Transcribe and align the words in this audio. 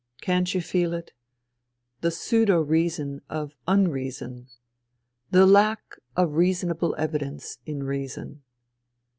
Can't 0.19 0.51
you 0.55 0.61
feel 0.61 0.93
it? 0.93 1.13
The 1.99 2.09
pseudo 2.09 2.59
reason 2.59 3.21
of 3.29 3.53
unreason. 3.67 4.47
The 5.29 5.45
lack 5.45 5.93
of 6.17 6.33
reasonable 6.37 6.95
evidence 6.97 7.59
in 7.67 7.83
reason. 7.83 8.41